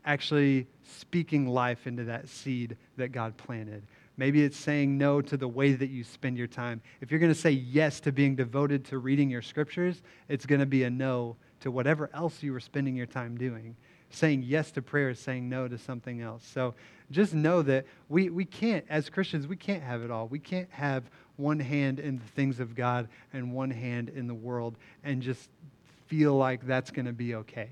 [0.06, 3.82] actually speaking life into that seed that God planted.
[4.20, 6.82] Maybe it's saying no to the way that you spend your time.
[7.00, 10.60] If you're going to say yes to being devoted to reading your scriptures, it's going
[10.60, 13.76] to be a no to whatever else you were spending your time doing.
[14.10, 16.46] Saying yes to prayer is saying no to something else.
[16.46, 16.74] So
[17.10, 20.28] just know that we, we can't, as Christians, we can't have it all.
[20.28, 21.04] We can't have
[21.38, 25.48] one hand in the things of God and one hand in the world and just
[26.08, 27.70] feel like that's going to be okay.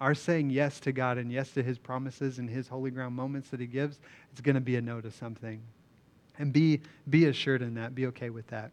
[0.00, 3.50] Our saying yes to God and yes to his promises and his holy ground moments
[3.50, 3.98] that he gives,
[4.32, 5.60] it's going to be a no to something.
[6.38, 7.94] And be, be assured in that.
[7.94, 8.70] Be okay with that.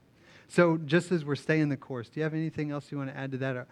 [0.48, 3.18] So, just as we're staying the course, do you have anything else you want to
[3.18, 3.68] add to that?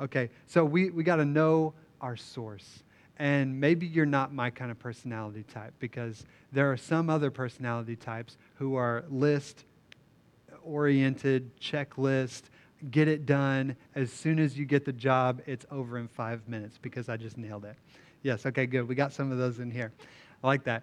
[0.00, 2.82] Okay, so we, we got to know our source.
[3.18, 7.96] And maybe you're not my kind of personality type because there are some other personality
[7.96, 9.64] types who are list
[10.62, 12.42] oriented, checklist,
[12.90, 13.76] get it done.
[13.94, 17.38] As soon as you get the job, it's over in five minutes because I just
[17.38, 17.76] nailed it.
[18.22, 18.86] Yes, okay, good.
[18.88, 19.92] We got some of those in here.
[20.42, 20.82] I like that.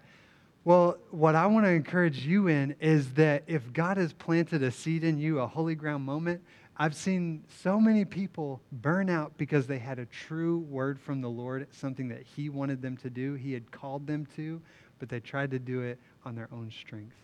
[0.66, 4.70] Well, what I want to encourage you in is that if God has planted a
[4.70, 6.42] seed in you, a holy ground moment,
[6.78, 11.28] I've seen so many people burn out because they had a true word from the
[11.28, 14.60] Lord, something that He wanted them to do, He had called them to,
[14.98, 17.16] but they tried to do it on their own strength.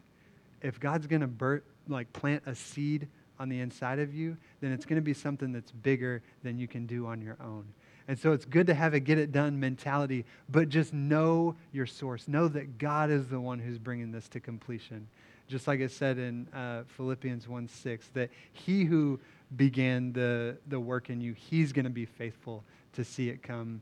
[0.61, 4.71] If God's going to bur- like plant a seed on the inside of you, then
[4.71, 7.65] it's going to be something that's bigger than you can do on your own.
[8.11, 11.87] And so it's good to have a get it done mentality, but just know your
[11.87, 12.27] source.
[12.27, 15.07] Know that God is the one who's bringing this to completion.
[15.47, 19.21] Just like it said in uh, Philippians 1 6, that he who
[19.55, 23.81] began the, the work in you, he's going to be faithful to see it come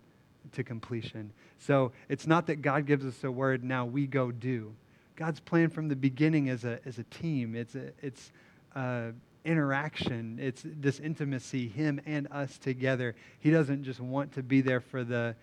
[0.53, 1.33] to completion.
[1.59, 4.75] So it's not that God gives us a word, now we go do.
[5.17, 7.55] God's plan from the beginning as a, as a team.
[7.55, 8.31] It's, a, it's
[8.77, 9.13] uh,
[9.45, 10.39] interaction.
[10.41, 13.15] It's this intimacy, him and us together.
[13.41, 15.35] He doesn't just want to be there for the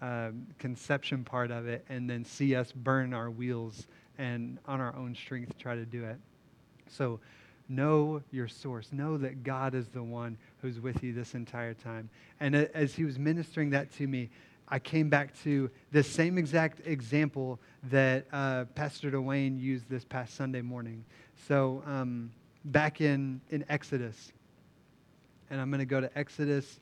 [0.00, 3.86] uh, conception part of it and then see us burn our wheels
[4.18, 6.16] and on our own strength try to do it.
[6.88, 7.20] So
[7.68, 8.88] know your source.
[8.92, 12.10] Know that God is the one who's with you this entire time.
[12.40, 14.30] And as he was ministering that to me,
[14.68, 20.36] I came back to the same exact example that uh, Pastor Duane used this past
[20.36, 21.04] Sunday morning.
[21.48, 22.30] So, um,
[22.64, 24.32] back in, in Exodus,
[25.50, 26.78] and I'm going to go to Exodus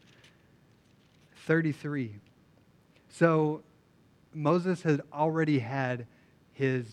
[1.46, 2.16] 33.
[3.10, 3.62] So,
[4.34, 6.06] Moses had already had
[6.52, 6.84] his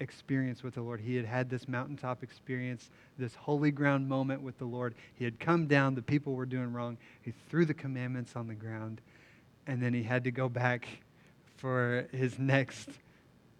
[0.00, 1.00] experience with the Lord.
[1.00, 4.94] He had had this mountaintop experience, this holy ground moment with the Lord.
[5.14, 6.98] He had come down, the people were doing wrong.
[7.22, 9.00] He threw the commandments on the ground,
[9.66, 10.86] and then he had to go back
[11.56, 12.88] for his next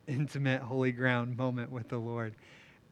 [0.07, 2.35] intimate holy ground moment with the Lord.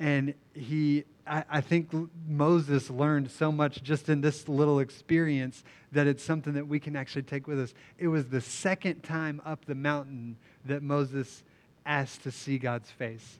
[0.02, 1.94] And he, I, I, think
[2.26, 5.62] Moses learned so much just in this little experience
[5.92, 7.72] that it's something that we can actually take with us.
[8.00, 11.44] It was the second time up the mountain that Moses
[11.86, 13.38] asked to see God's face.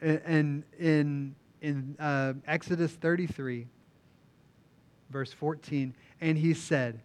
[0.00, 3.68] And in, in uh, Exodus 33,
[5.08, 6.98] verse 14, and he said,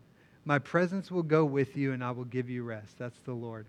[0.43, 2.97] My presence will go with you and I will give you rest.
[2.97, 3.67] That's the Lord.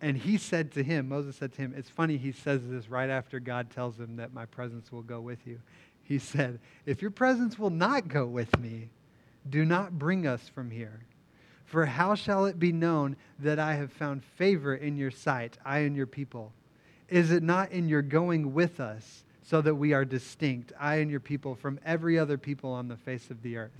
[0.00, 3.08] And he said to him, Moses said to him, it's funny he says this right
[3.08, 5.60] after God tells him that my presence will go with you.
[6.02, 8.90] He said, If your presence will not go with me,
[9.48, 11.00] do not bring us from here.
[11.64, 15.78] For how shall it be known that I have found favor in your sight, I
[15.80, 16.52] and your people?
[17.08, 21.10] Is it not in your going with us, so that we are distinct, I and
[21.10, 23.72] your people, from every other people on the face of the earth?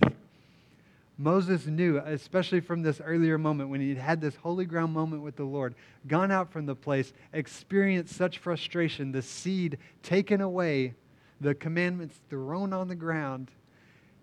[1.17, 5.35] Moses knew, especially from this earlier moment when he'd had this holy ground moment with
[5.35, 5.73] the Lord,
[6.05, 10.93] gone out from the place, experienced such frustration, the seed taken away,
[11.41, 13.49] the commandments thrown on the ground.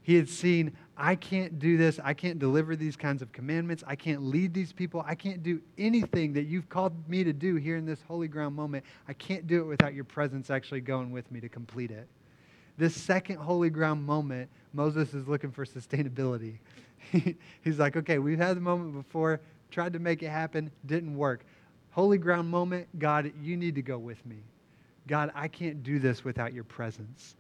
[0.02, 1.98] He had seen, I can't do this.
[2.04, 3.82] I can't deliver these kinds of commandments.
[3.86, 5.02] I can't lead these people.
[5.06, 8.54] I can't do anything that you've called me to do here in this holy ground
[8.54, 8.84] moment.
[9.08, 12.06] I can't do it without your presence actually going with me to complete it.
[12.76, 16.58] This second holy ground moment, Moses is looking for sustainability.
[17.62, 21.44] He's like, okay, we've had the moment before, tried to make it happen, didn't work.
[21.90, 24.38] Holy ground moment, God, you need to go with me.
[25.06, 27.36] God, I can't do this without your presence.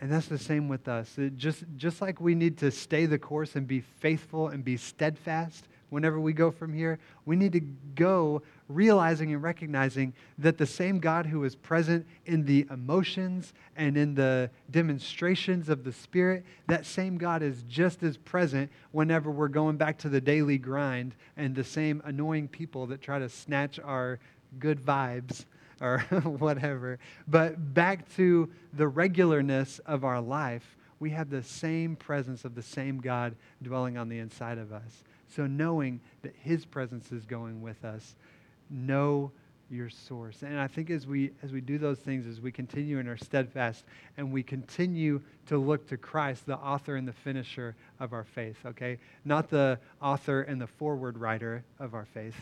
[0.00, 1.18] And that's the same with us.
[1.18, 4.76] It just, just like we need to stay the course and be faithful and be
[4.76, 10.66] steadfast whenever we go from here, we need to go realizing and recognizing that the
[10.66, 16.44] same God who is present in the emotions and in the demonstrations of the Spirit,
[16.68, 21.14] that same God is just as present whenever we're going back to the daily grind
[21.36, 24.18] and the same annoying people that try to snatch our
[24.58, 25.44] good vibes
[25.80, 26.98] or whatever.
[27.26, 32.62] But back to the regularness of our life, we have the same presence of the
[32.62, 35.02] same God dwelling on the inside of us.
[35.34, 38.14] So knowing that his presence is going with us,
[38.68, 39.30] know
[39.70, 40.42] your source.
[40.42, 43.16] And I think as we as we do those things, as we continue in our
[43.16, 43.84] steadfast
[44.16, 48.56] and we continue to look to Christ, the author and the finisher of our faith,
[48.66, 48.98] okay?
[49.24, 52.34] Not the author and the forward writer of our faith,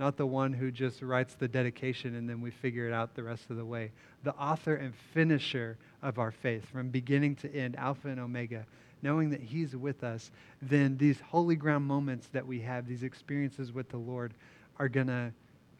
[0.00, 3.22] not the one who just writes the dedication and then we figure it out the
[3.22, 3.92] rest of the way.
[4.24, 8.66] The author and finisher of our faith, from beginning to end, Alpha and Omega,
[9.04, 13.72] knowing that He's with us, then these holy ground moments that we have, these experiences
[13.72, 14.34] with the Lord,
[14.78, 15.32] are going to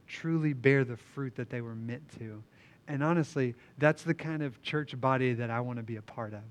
[0.07, 2.41] truly bear the fruit that they were meant to.
[2.87, 6.35] And honestly, that's the kind of church body that I want to be a part
[6.35, 6.43] of.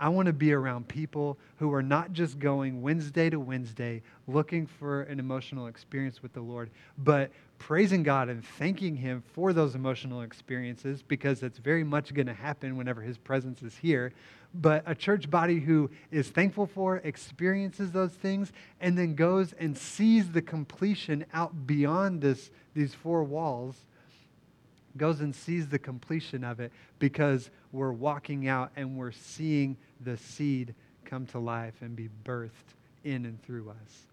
[0.00, 4.66] I want to be around people who are not just going Wednesday to Wednesday looking
[4.66, 9.74] for an emotional experience with the Lord, but praising God and thanking Him for those
[9.74, 14.12] emotional experiences because it's very much going to happen whenever His presence is here.
[14.54, 19.76] But a church body who is thankful for, experiences those things, and then goes and
[19.76, 23.84] sees the completion out beyond this, these four walls
[24.96, 30.16] goes and sees the completion of it because we're walking out and we're seeing the
[30.16, 32.50] seed come to life and be birthed
[33.04, 34.06] in and through us.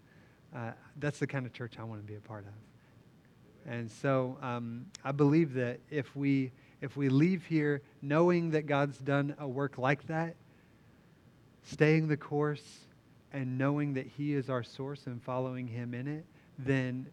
[0.54, 2.75] Uh, that's the kind of church I want to be a part of.
[3.66, 8.98] And so um, I believe that if we if we leave here knowing that God's
[8.98, 10.36] done a work like that,
[11.64, 12.80] staying the course
[13.32, 16.24] and knowing that He is our source and following Him in it,
[16.58, 17.06] then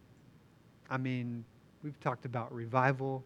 [0.88, 1.44] I mean,
[1.82, 3.24] we've talked about revival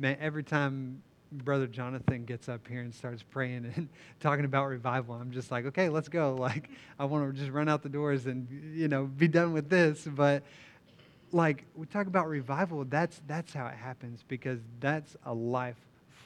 [0.00, 3.88] man, every time Brother Jonathan gets up here and starts praying and
[4.20, 6.34] talking about revival, I'm just like, okay, let's go.
[6.40, 9.68] Like, I want to just run out the doors and, you know, be done with
[9.68, 10.08] this.
[10.10, 10.42] But,
[11.32, 15.76] like, we talk about revival, that's, that's how it happens because that's a life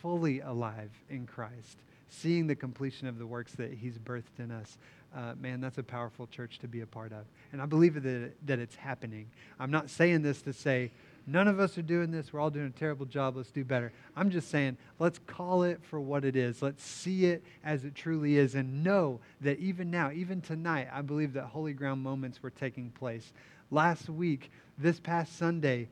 [0.00, 1.78] fully alive in Christ,
[2.08, 4.78] seeing the completion of the works that He's birthed in us.
[5.14, 7.24] Uh, man, that's a powerful church to be a part of.
[7.52, 9.30] And I believe that, that it's happening.
[9.60, 10.90] I'm not saying this to say,
[11.26, 12.32] None of us are doing this.
[12.32, 13.36] We're all doing a terrible job.
[13.36, 13.92] Let's do better.
[14.14, 16.60] I'm just saying, let's call it for what it is.
[16.60, 21.00] Let's see it as it truly is and know that even now, even tonight, I
[21.00, 23.32] believe that holy ground moments were taking place.
[23.70, 25.88] Last week, this past Sunday,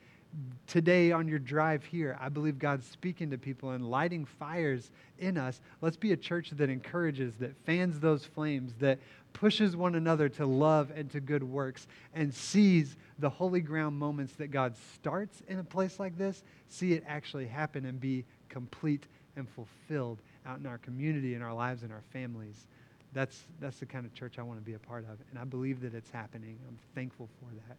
[0.66, 5.37] today on your drive here, I believe God's speaking to people and lighting fires in
[5.37, 5.61] us.
[5.80, 8.99] Let's be a church that encourages, that fans those flames, that
[9.33, 14.35] pushes one another to love and to good works, and sees the holy ground moments
[14.35, 19.07] that God starts in a place like this, see it actually happen and be complete
[19.37, 22.66] and fulfilled out in our community, in our lives, in our families.
[23.12, 25.18] That's, that's the kind of church I want to be a part of.
[25.30, 26.59] And I believe that it's happening.
[26.66, 27.76] I'm thankful for that.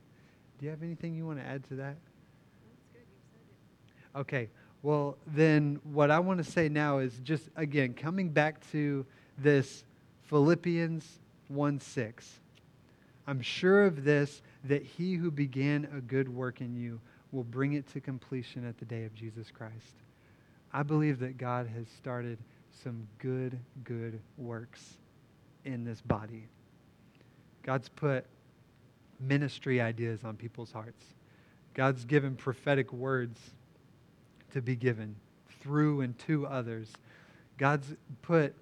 [0.63, 1.97] Do you have anything you want to add to that?
[4.15, 4.47] Okay.
[4.81, 9.05] Well, then what I want to say now is just, again, coming back to
[9.37, 9.83] this
[10.21, 12.39] Philippians 1 6.
[13.27, 17.01] I'm sure of this, that he who began a good work in you
[17.33, 19.95] will bring it to completion at the day of Jesus Christ.
[20.71, 22.37] I believe that God has started
[22.85, 24.93] some good, good works
[25.65, 26.47] in this body.
[27.63, 28.25] God's put
[29.23, 31.03] ministry ideas on people's hearts.
[31.73, 33.39] God's given prophetic words
[34.51, 35.15] to be given
[35.61, 36.91] through and to others.
[37.57, 38.53] God's put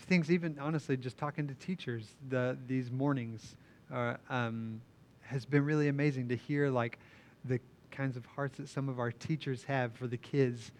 [0.00, 3.56] things, even honestly, just talking to teachers the, these mornings
[3.92, 4.80] uh, um,
[5.22, 6.98] has been really amazing to hear like
[7.44, 7.60] the
[7.90, 10.72] kinds of hearts that some of our teachers have for the kids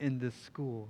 [0.00, 0.88] in this school.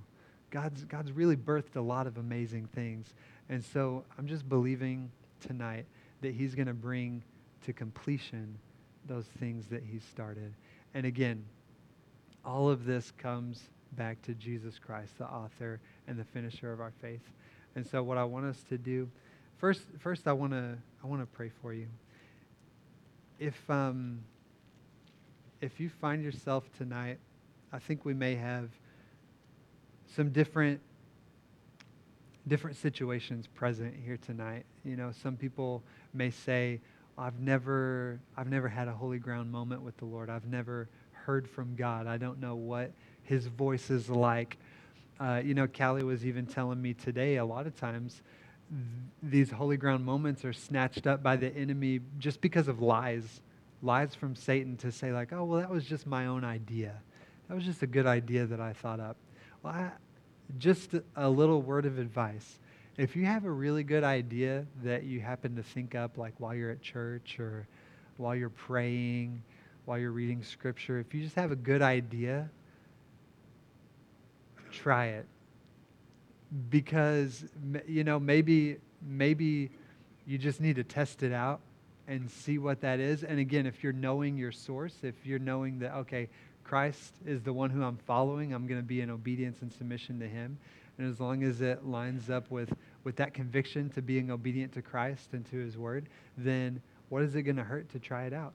[0.49, 3.13] God's, God's really birthed a lot of amazing things.
[3.49, 5.85] And so I'm just believing tonight
[6.23, 7.23] that He's going to bring
[7.65, 8.57] to completion
[9.05, 10.53] those things that He started.
[10.93, 11.45] And again,
[12.43, 16.93] all of this comes back to Jesus Christ, the author and the finisher of our
[17.01, 17.21] faith.
[17.75, 19.09] And so what I want us to do,
[19.57, 21.87] first, first I want to I want to pray for you.
[23.39, 24.19] If um,
[25.61, 27.19] if you find yourself tonight,
[27.71, 28.69] I think we may have
[30.15, 30.79] some different
[32.47, 34.65] different situations present here tonight.
[34.83, 35.83] You know, some people
[36.13, 36.81] may say,
[37.17, 40.29] I've never I've never had a holy ground moment with the Lord.
[40.29, 42.07] I've never heard from God.
[42.07, 42.91] I don't know what
[43.23, 44.57] his voice is like.
[45.19, 48.21] Uh, you know, Callie was even telling me today a lot of times
[48.69, 53.41] th- these holy ground moments are snatched up by the enemy just because of lies,
[53.81, 56.93] lies from Satan to say, like, oh, well, that was just my own idea.
[57.47, 59.17] That was just a good idea that I thought up.
[59.61, 59.91] Well, I,
[60.57, 62.59] just a little word of advice.
[62.97, 66.53] If you have a really good idea that you happen to think up, like while
[66.53, 67.67] you're at church or
[68.17, 69.41] while you're praying,
[69.85, 72.49] while you're reading scripture, if you just have a good idea
[74.73, 75.25] try it
[76.69, 77.45] because
[77.87, 79.69] you know maybe maybe
[80.25, 81.61] you just need to test it out
[82.07, 85.79] and see what that is and again if you're knowing your source if you're knowing
[85.79, 86.27] that okay
[86.63, 90.19] christ is the one who i'm following i'm going to be in obedience and submission
[90.19, 90.57] to him
[90.97, 94.81] and as long as it lines up with with that conviction to being obedient to
[94.81, 96.07] christ and to his word
[96.37, 98.53] then what is it going to hurt to try it out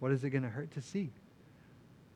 [0.00, 1.10] what is it going to hurt to see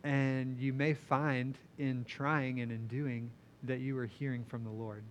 [0.05, 3.31] and you may find in trying and in doing
[3.65, 5.03] that you are hearing from the Lord.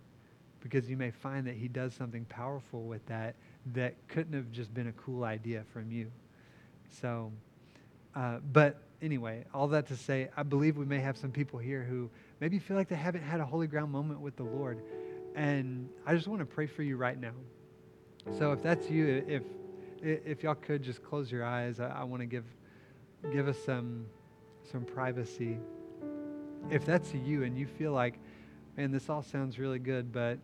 [0.62, 3.36] Because you may find that He does something powerful with that
[3.74, 6.12] that couldn't have just been a cool idea from you.
[6.90, 7.32] So
[8.16, 11.84] Uh, but anyway, all that to say, I believe we may have some people here
[11.84, 14.82] who maybe feel like they haven't had a holy ground moment with the Lord.
[15.36, 17.34] And I just want to pray for you right now.
[18.38, 19.44] So if that's you, if
[20.02, 22.46] if y'all could just close your eyes, I, I want to give
[23.32, 24.06] give us some
[24.64, 25.58] some privacy.
[26.70, 28.20] If that's you and you feel like,
[28.76, 30.40] man, this all sounds really good, but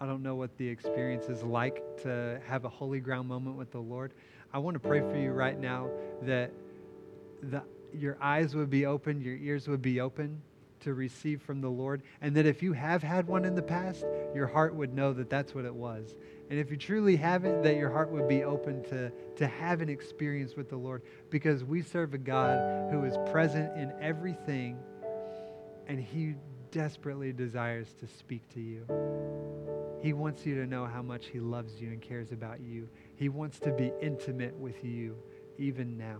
[0.00, 3.70] I don't know what the experience is like to have a holy ground moment with
[3.70, 4.14] the Lord.
[4.52, 5.90] I want to pray for you right now
[6.22, 6.50] that
[7.42, 7.62] the,
[7.94, 10.42] your eyes would be open, your ears would be open
[10.80, 14.04] to receive from the Lord, and that if you have had one in the past,
[14.34, 16.14] your heart would know that that's what it was.
[16.48, 19.88] And if you truly haven't, that your heart would be open to, to have an
[19.88, 24.78] experience with the Lord because we serve a God who is present in everything
[25.86, 26.34] and He
[26.70, 28.86] desperately desires to speak to you.
[30.00, 32.88] He wants you to know how much He loves you and cares about you.
[33.16, 35.16] He wants to be intimate with you
[35.58, 36.18] even now.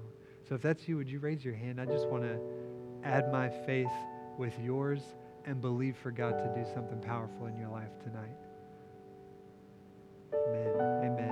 [0.50, 1.80] So if that's you, would you raise your hand?
[1.80, 2.36] I just want to
[3.04, 3.86] add my faith
[4.36, 5.00] with yours
[5.46, 8.36] and believe for God to do something powerful in your life tonight.
[10.34, 11.04] Amen.
[11.04, 11.30] Amen.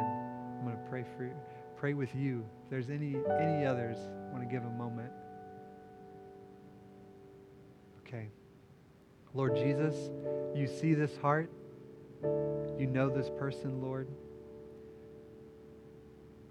[0.59, 1.35] I'm going to pray for you.
[1.77, 2.47] Pray with you.
[2.63, 5.11] If there's any any others, I want to give a moment.
[8.07, 8.29] Okay.
[9.35, 9.97] Lord Jesus,
[10.55, 11.51] you see this heart.
[12.23, 14.07] You know this person, Lord.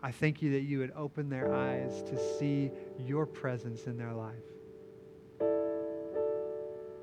[0.01, 4.13] I thank you that you would open their eyes to see your presence in their
[4.13, 4.35] life.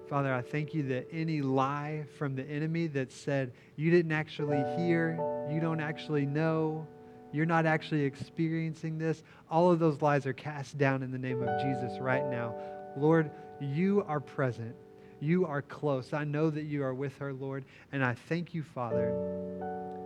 [0.08, 4.62] Father, I thank you that any lie from the enemy that said you didn't actually
[4.76, 5.18] hear,
[5.50, 6.86] you don't actually know,
[7.32, 11.42] you're not actually experiencing this, all of those lies are cast down in the name
[11.42, 12.54] of Jesus right now.
[12.96, 13.30] Lord,
[13.60, 14.76] you are present.
[15.20, 16.12] You are close.
[16.12, 19.12] I know that you are with her, Lord, and I thank you, Father,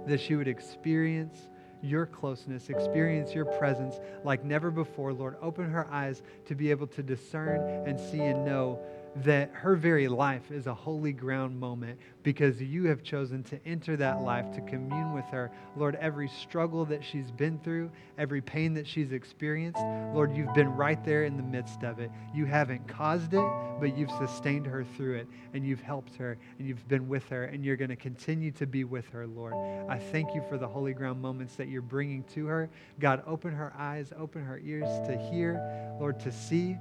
[0.07, 1.51] that she would experience
[1.83, 5.37] your closeness, experience your presence like never before, Lord.
[5.41, 8.81] Open her eyes to be able to discern and see and know
[9.17, 13.97] that her very life is a holy ground moment because you have chosen to enter
[13.97, 15.51] that life to commune with her.
[15.77, 19.81] Lord, every struggle that she's been through, every pain that she's experienced,
[20.15, 22.11] Lord, you've been right there in the midst of it.
[22.35, 23.45] You haven't caused it,
[23.81, 27.45] but you've sustained her through it, and you've helped her, and you've been with her,
[27.45, 29.55] and you're going to continue to be with her, Lord.
[29.89, 32.69] I thank you for the holy ground moments that you're bringing to her.
[33.01, 35.61] God, open her eyes, open her ears to hear,
[35.99, 36.77] Lord, to see.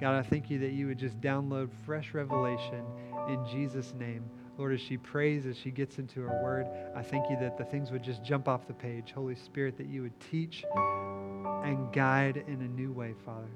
[0.00, 2.84] God, I thank you that you would just download fresh revelation
[3.28, 4.24] in Jesus' name.
[4.56, 7.64] Lord, as she prays, as she gets into her word, I thank you that the
[7.64, 9.12] things would just jump off the page.
[9.12, 10.64] Holy Spirit, that you would teach
[11.64, 13.50] and guide in a new way, Father.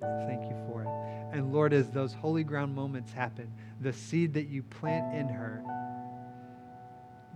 [0.00, 1.36] Thank you for it.
[1.36, 5.62] And Lord, as those holy ground moments happen, the seed that you plant in her,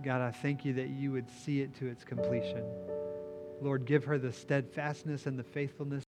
[0.03, 2.63] God, I thank you that you would see it to its completion.
[3.61, 6.01] Lord, give her the steadfastness and the faithfulness